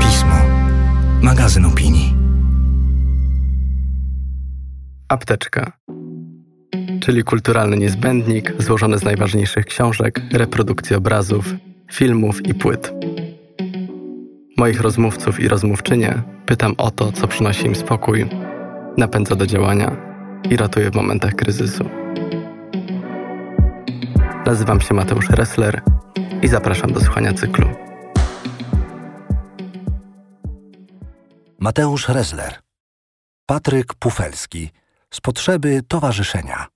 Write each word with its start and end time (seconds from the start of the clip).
Pismo. 0.00 0.34
Magazyn 1.22 1.64
opinii. 1.64 2.14
Apteczka. 5.08 5.72
Czyli 7.00 7.24
kulturalny 7.24 7.76
niezbędnik 7.76 8.52
złożony 8.58 8.98
z 8.98 9.02
najważniejszych 9.02 9.66
książek, 9.66 10.20
reprodukcji 10.32 10.96
obrazów, 10.96 11.54
filmów 11.92 12.46
i 12.46 12.54
płyt. 12.54 12.92
Moich 14.56 14.80
rozmówców 14.80 15.40
i 15.40 15.48
rozmówczynie 15.48 16.22
pytam 16.46 16.74
o 16.78 16.90
to, 16.90 17.12
co 17.12 17.28
przynosi 17.28 17.66
im 17.66 17.74
spokój, 17.74 18.26
napędza 18.96 19.34
do 19.34 19.46
działania 19.46 19.96
i 20.50 20.56
ratuje 20.56 20.90
w 20.90 20.94
momentach 20.94 21.34
kryzysu. 21.34 21.84
Nazywam 24.46 24.80
się 24.80 24.94
Mateusz 24.94 25.30
Ressler 25.30 25.82
i 26.42 26.48
zapraszam 26.48 26.92
do 26.92 27.00
słuchania 27.00 27.32
cyklu. 27.34 27.68
Mateusz 31.58 32.08
Ressler. 32.08 32.60
Patryk 33.46 33.94
Pufelski. 33.94 34.70
Z 35.14 35.20
potrzeby 35.20 35.82
towarzyszenia. 35.88 36.66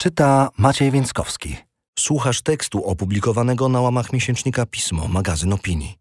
Czyta 0.00 0.48
Maciej 0.56 0.90
Więckowski. 0.90 1.56
Słuchasz 1.98 2.42
tekstu 2.42 2.84
opublikowanego 2.84 3.68
na 3.68 3.80
łamach 3.80 4.12
miesięcznika 4.12 4.66
Pismo, 4.66 5.08
magazyn 5.08 5.52
opinii. 5.52 5.98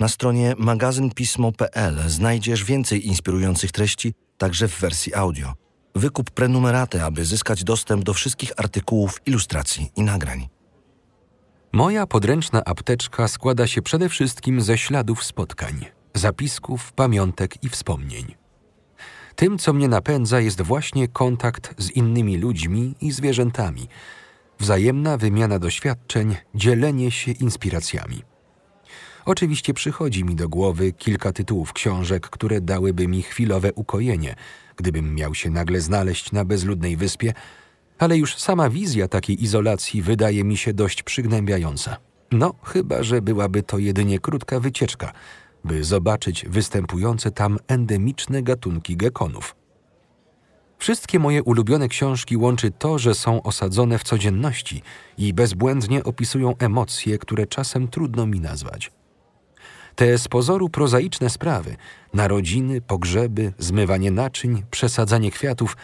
Na 0.00 0.08
stronie 0.08 0.54
magazynpismo.pl 0.58 2.08
znajdziesz 2.08 2.64
więcej 2.64 3.06
inspirujących 3.06 3.72
treści, 3.72 4.14
także 4.38 4.68
w 4.68 4.80
wersji 4.80 5.14
audio. 5.14 5.54
Wykup 5.94 6.30
prenumeraty, 6.30 7.02
aby 7.02 7.24
zyskać 7.24 7.64
dostęp 7.64 8.04
do 8.04 8.14
wszystkich 8.14 8.52
artykułów, 8.56 9.20
ilustracji 9.26 9.90
i 9.96 10.02
nagrań. 10.02 10.55
Moja 11.76 12.06
podręczna 12.06 12.64
apteczka 12.64 13.28
składa 13.28 13.66
się 13.66 13.82
przede 13.82 14.08
wszystkim 14.08 14.60
ze 14.60 14.78
śladów 14.78 15.24
spotkań, 15.24 15.86
zapisków, 16.14 16.92
pamiątek 16.92 17.64
i 17.64 17.68
wspomnień. 17.68 18.34
Tym, 19.34 19.58
co 19.58 19.72
mnie 19.72 19.88
napędza, 19.88 20.40
jest 20.40 20.62
właśnie 20.62 21.08
kontakt 21.08 21.74
z 21.78 21.90
innymi 21.90 22.38
ludźmi 22.38 22.94
i 23.00 23.12
zwierzętami, 23.12 23.88
wzajemna 24.60 25.16
wymiana 25.16 25.58
doświadczeń, 25.58 26.36
dzielenie 26.54 27.10
się 27.10 27.32
inspiracjami. 27.32 28.22
Oczywiście 29.24 29.74
przychodzi 29.74 30.24
mi 30.24 30.34
do 30.34 30.48
głowy 30.48 30.92
kilka 30.92 31.32
tytułów 31.32 31.72
książek, 31.72 32.30
które 32.30 32.60
dałyby 32.60 33.08
mi 33.08 33.22
chwilowe 33.22 33.72
ukojenie, 33.72 34.34
gdybym 34.76 35.14
miał 35.14 35.34
się 35.34 35.50
nagle 35.50 35.80
znaleźć 35.80 36.32
na 36.32 36.44
bezludnej 36.44 36.96
wyspie, 36.96 37.32
ale 37.98 38.16
już 38.16 38.36
sama 38.36 38.70
wizja 38.70 39.08
takiej 39.08 39.44
izolacji 39.44 40.02
wydaje 40.02 40.44
mi 40.44 40.56
się 40.56 40.74
dość 40.74 41.02
przygnębiająca. 41.02 41.96
No, 42.32 42.54
chyba 42.62 43.02
że 43.02 43.22
byłaby 43.22 43.62
to 43.62 43.78
jedynie 43.78 44.18
krótka 44.18 44.60
wycieczka, 44.60 45.12
by 45.64 45.84
zobaczyć 45.84 46.44
występujące 46.48 47.30
tam 47.30 47.58
endemiczne 47.68 48.42
gatunki 48.42 48.96
gekonów. 48.96 49.56
Wszystkie 50.78 51.18
moje 51.18 51.42
ulubione 51.42 51.88
książki 51.88 52.36
łączy 52.36 52.70
to, 52.70 52.98
że 52.98 53.14
są 53.14 53.42
osadzone 53.42 53.98
w 53.98 54.02
codzienności 54.02 54.82
i 55.18 55.34
bezbłędnie 55.34 56.04
opisują 56.04 56.56
emocje, 56.58 57.18
które 57.18 57.46
czasem 57.46 57.88
trudno 57.88 58.26
mi 58.26 58.40
nazwać. 58.40 58.92
Te 59.94 60.18
z 60.18 60.28
pozoru 60.28 60.68
prozaiczne 60.68 61.30
sprawy 61.30 61.76
narodziny, 62.14 62.80
pogrzeby, 62.80 63.52
zmywanie 63.58 64.10
naczyń, 64.10 64.62
przesadzanie 64.70 65.30
kwiatów 65.30 65.76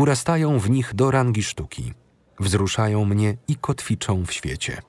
urastają 0.00 0.58
w 0.58 0.70
nich 0.70 0.94
do 0.94 1.10
rangi 1.10 1.42
sztuki, 1.42 1.92
wzruszają 2.40 3.04
mnie 3.04 3.36
i 3.48 3.56
kotwiczą 3.56 4.26
w 4.26 4.32
świecie. 4.32 4.82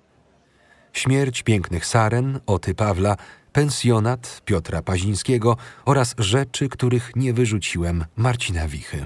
Śmierć 0.93 1.43
pięknych 1.43 1.85
saren, 1.85 2.39
Oty 2.45 2.75
Pawla, 2.75 3.17
pensjonat 3.53 4.41
Piotra 4.45 4.81
Pazińskiego 4.81 5.57
oraz 5.85 6.15
rzeczy, 6.17 6.69
których 6.69 7.11
nie 7.15 7.33
wyrzuciłem 7.33 8.05
Marcina 8.15 8.67
Wichy. 8.67 9.05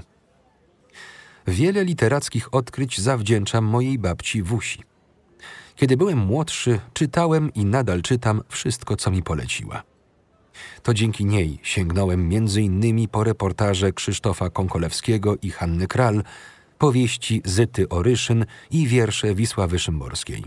Wiele 1.46 1.84
literackich 1.84 2.54
odkryć 2.54 3.00
zawdzięczam 3.00 3.64
mojej 3.64 3.98
babci 3.98 4.42
Wusi. 4.42 4.82
Kiedy 5.76 5.96
byłem 5.96 6.18
młodszy, 6.18 6.80
czytałem 6.92 7.54
i 7.54 7.64
nadal 7.64 8.02
czytam 8.02 8.42
wszystko, 8.48 8.96
co 8.96 9.10
mi 9.10 9.22
poleciła. 9.22 9.82
To 10.82 10.94
dzięki 10.94 11.24
niej 11.24 11.58
sięgnąłem 11.62 12.32
innymi 12.56 13.08
po 13.08 13.24
reportaże 13.24 13.92
Krzysztofa 13.92 14.50
Konkolewskiego 14.50 15.36
i 15.42 15.50
Hanny 15.50 15.86
Kral, 15.86 16.22
powieści 16.78 17.42
Zyty 17.44 17.88
Oryszyn 17.88 18.46
i 18.70 18.86
wiersze 18.86 19.34
Wisławy 19.34 19.78
Szymborskiej. 19.78 20.44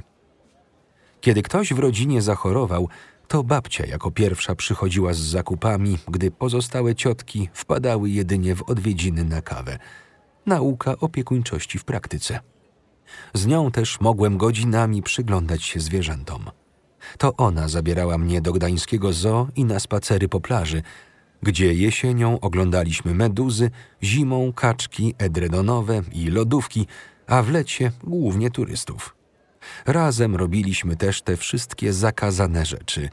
Kiedy 1.22 1.42
ktoś 1.42 1.74
w 1.74 1.80
rodzinie 1.80 2.22
zachorował, 2.22 2.90
to 3.28 3.44
babcia 3.44 3.86
jako 3.86 4.12
pierwsza 4.12 4.56
przychodziła 4.56 5.14
z 5.14 5.20
zakupami, 5.20 5.98
gdy 6.08 6.32
pozostałe 6.32 6.96
ciotki 6.96 7.50
wpadały 7.54 8.10
jedynie 8.10 8.56
w 8.56 8.70
odwiedziny 8.70 9.24
na 9.24 9.42
kawę. 9.42 9.80
Nauka 10.46 10.96
opiekuńczości 11.00 11.80
w 11.80 11.84
praktyce. 11.84 12.40
Z 13.34 13.48
nią 13.48 13.72
też 13.72 14.02
mogłem 14.02 14.38
godzinami 14.38 15.04
przyglądać 15.04 15.64
się 15.64 15.80
zwierzętom. 15.80 16.50
To 17.18 17.36
ona 17.38 17.68
zabierała 17.68 18.18
mnie 18.18 18.42
do 18.42 18.54
gdańskiego 18.54 19.14
zoo 19.14 19.48
i 19.56 19.66
na 19.66 19.80
spacery 19.80 20.30
po 20.30 20.42
plaży, 20.42 20.82
gdzie 21.44 21.74
jesienią 21.74 22.40
oglądaliśmy 22.40 23.14
meduzy, 23.14 23.72
zimą 24.04 24.54
kaczki 24.54 25.16
edredonowe 25.18 26.02
i 26.12 26.30
lodówki, 26.30 26.88
a 27.28 27.44
w 27.44 27.50
lecie 27.50 27.92
głównie 28.04 28.52
turystów. 28.52 29.16
Razem 29.86 30.36
robiliśmy 30.36 30.96
też 30.96 31.22
te 31.22 31.38
wszystkie 31.38 31.94
zakazane 31.94 32.66
rzeczy, 32.66 33.10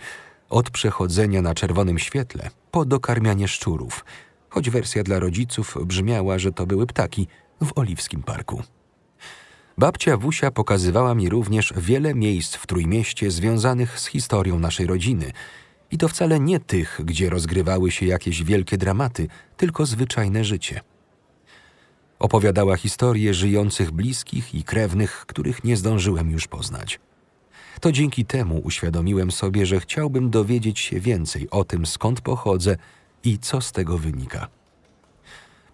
od 0.51 0.71
przechodzenia 0.71 1.43
na 1.43 1.55
czerwonym 1.55 1.99
świetle 1.99 2.51
po 2.71 2.85
dokarmianie 2.85 3.49
szczurów, 3.49 4.05
choć 4.49 4.71
wersja 4.71 5.03
dla 5.03 5.19
rodziców 5.19 5.77
brzmiała, 5.85 6.39
że 6.39 6.53
to 6.53 6.67
były 6.67 6.87
ptaki 6.87 7.29
w 7.61 7.79
Oliwskim 7.79 8.23
Parku. 8.23 8.63
Babcia 9.79 10.17
Wusia 10.17 10.51
pokazywała 10.51 11.15
mi 11.15 11.29
również 11.29 11.73
wiele 11.77 12.15
miejsc 12.15 12.55
w 12.57 12.67
Trójmieście 12.67 13.31
związanych 13.31 14.01
z 14.01 14.07
historią 14.07 14.59
naszej 14.59 14.87
rodziny. 14.87 15.33
I 15.91 15.99
to 15.99 16.09
wcale 16.09 16.41
nie 16.41 16.61
tych, 16.61 17.01
gdzie 17.05 17.31
rozgrywały 17.31 17.91
się 17.91 18.07
jakieś 18.07 18.43
wielkie 18.43 18.79
dramaty, 18.79 19.29
tylko 19.57 19.87
zwyczajne 19.87 20.45
życie. 20.45 20.81
Opowiadała 22.19 22.77
historie 22.77 23.35
żyjących 23.35 23.91
bliskich 23.91 24.55
i 24.55 24.65
krewnych, 24.65 25.25
których 25.27 25.65
nie 25.65 25.77
zdążyłem 25.77 26.31
już 26.31 26.47
poznać. 26.47 27.01
To 27.81 27.93
dzięki 27.93 28.25
temu 28.25 28.61
uświadomiłem 28.65 29.31
sobie, 29.31 29.67
że 29.67 29.81
chciałbym 29.81 30.31
dowiedzieć 30.31 30.79
się 30.79 31.01
więcej 31.01 31.51
o 31.51 31.65
tym, 31.65 31.87
skąd 31.87 32.21
pochodzę 32.21 32.77
i 33.25 33.39
co 33.39 33.61
z 33.61 33.73
tego 33.73 33.99
wynika. 33.99 34.49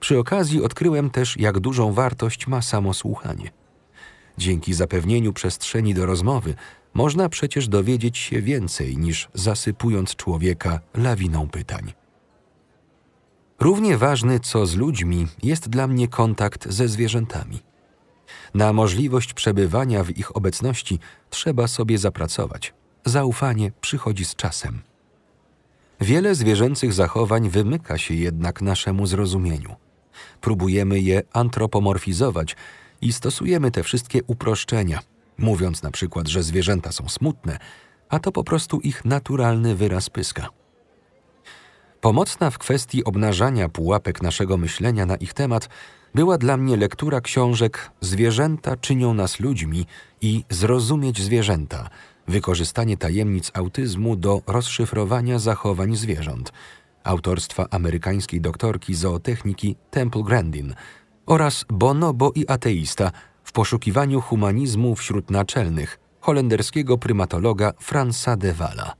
Przy 0.00 0.18
okazji 0.18 0.64
odkryłem 0.64 1.10
też, 1.10 1.36
jak 1.36 1.60
dużą 1.60 1.92
wartość 1.92 2.46
ma 2.46 2.62
samo 2.62 2.94
słuchanie– 2.94 3.50
Dzięki 4.38 4.74
zapewnieniu 4.74 5.32
przestrzeni 5.32 5.94
do 5.94 6.06
rozmowy 6.06 6.54
można 6.94 7.28
przecież 7.28 7.68
dowiedzieć 7.68 8.18
się 8.18 8.42
więcej 8.42 8.96
niż 8.96 9.28
zasypując 9.34 10.16
człowieka 10.16 10.80
lawiną 10.94 11.48
pytań. 11.48 11.92
Równie 13.60 13.98
ważny 13.98 14.40
co 14.40 14.66
z 14.66 14.76
ludźmi 14.76 15.26
jest 15.42 15.68
dla 15.68 15.86
mnie 15.86 16.08
kontakt 16.08 16.70
ze 16.70 16.88
zwierzętami. 16.88 17.60
Na 18.54 18.72
możliwość 18.72 19.34
przebywania 19.34 20.04
w 20.04 20.10
ich 20.10 20.36
obecności 20.36 20.98
trzeba 21.30 21.68
sobie 21.68 21.98
zapracować. 21.98 22.74
Zaufanie 23.04 23.72
przychodzi 23.80 24.24
z 24.24 24.34
czasem. 24.34 24.82
Wiele 26.00 26.34
zwierzęcych 26.34 26.92
zachowań 26.92 27.48
wymyka 27.50 27.98
się 27.98 28.14
jednak 28.14 28.62
naszemu 28.62 29.06
zrozumieniu. 29.06 29.76
Próbujemy 30.40 31.00
je 31.00 31.22
antropomorfizować 31.32 32.56
i 33.02 33.12
stosujemy 33.12 33.70
te 33.70 33.82
wszystkie 33.82 34.20
uproszczenia, 34.26 35.00
mówiąc 35.38 35.82
na 35.82 35.90
przykład, 35.90 36.28
że 36.28 36.42
zwierzęta 36.42 36.92
są 36.92 37.08
smutne, 37.08 37.58
a 38.08 38.18
to 38.18 38.32
po 38.32 38.44
prostu 38.44 38.80
ich 38.80 39.04
naturalny 39.04 39.74
wyraz 39.74 40.10
pyska. 40.10 40.48
Pomocna 42.00 42.50
w 42.50 42.58
kwestii 42.58 43.04
obnażania 43.04 43.68
pułapek 43.68 44.22
naszego 44.22 44.56
myślenia 44.56 45.06
na 45.06 45.16
ich 45.16 45.34
temat 45.34 45.68
była 46.14 46.38
dla 46.38 46.56
mnie 46.56 46.76
lektura 46.76 47.20
książek 47.20 47.90
Zwierzęta 48.00 48.76
czynią 48.76 49.14
nas 49.14 49.40
ludźmi 49.40 49.86
i 50.20 50.44
Zrozumieć 50.50 51.22
zwierzęta 51.22 51.88
wykorzystanie 52.28 52.96
tajemnic 52.96 53.50
autyzmu 53.54 54.16
do 54.16 54.42
rozszyfrowania 54.46 55.38
zachowań 55.38 55.96
zwierząt 55.96 56.52
autorstwa 57.04 57.66
amerykańskiej 57.70 58.40
doktorki 58.40 58.94
zootechniki 58.94 59.76
Temple 59.90 60.22
Grandin 60.22 60.74
oraz 61.26 61.64
Bonobo 61.68 62.32
i 62.34 62.46
ateista 62.48 63.10
w 63.44 63.52
poszukiwaniu 63.52 64.20
humanizmu 64.20 64.96
wśród 64.96 65.30
naczelnych 65.30 65.98
holenderskiego 66.20 66.98
prymatologa 66.98 67.72
Franza 67.80 68.36
de 68.36 68.52
Walla. 68.52 68.94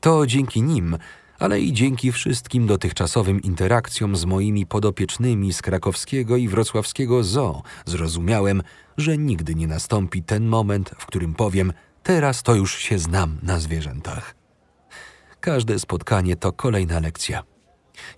To 0.00 0.26
dzięki 0.26 0.62
nim, 0.62 0.98
ale 1.38 1.60
i 1.60 1.72
dzięki 1.72 2.12
wszystkim 2.12 2.66
dotychczasowym 2.66 3.42
interakcjom 3.42 4.16
z 4.16 4.24
moimi 4.24 4.66
podopiecznymi 4.66 5.52
z 5.52 5.62
krakowskiego 5.62 6.36
i 6.36 6.48
wrocławskiego 6.48 7.24
zoo 7.24 7.62
zrozumiałem, 7.86 8.62
że 8.96 9.18
nigdy 9.18 9.54
nie 9.54 9.66
nastąpi 9.66 10.22
ten 10.22 10.46
moment, 10.46 10.90
w 10.98 11.06
którym 11.06 11.34
powiem 11.34 11.72
Teraz 12.04 12.42
to 12.42 12.54
już 12.54 12.78
się 12.78 12.98
znam 12.98 13.38
na 13.42 13.60
zwierzętach. 13.60 14.34
Każde 15.40 15.78
spotkanie 15.78 16.36
to 16.36 16.52
kolejna 16.52 17.00
lekcja. 17.00 17.42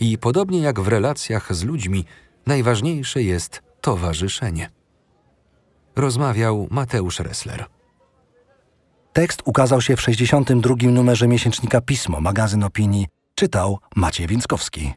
I 0.01 0.19
podobnie 0.19 0.61
jak 0.61 0.81
w 0.81 0.89
relacjach 0.89 1.55
z 1.55 1.65
ludźmi, 1.65 2.05
najważniejsze 2.47 3.23
jest 3.23 3.63
towarzyszenie. 3.81 4.71
Rozmawiał 5.97 6.69
Mateusz 6.71 7.21
Ressler. 7.21 7.65
Tekst 9.13 9.43
ukazał 9.45 9.81
się 9.81 9.97
w 9.97 10.01
62. 10.01 10.75
numerze 10.83 11.29
miesięcznika 11.29 11.81
Pismo, 11.81 12.21
magazyn 12.21 12.65
opinii. 12.65 13.07
Czytał 13.35 13.79
Maciej 13.97 14.27
Więckowski. 14.27 14.95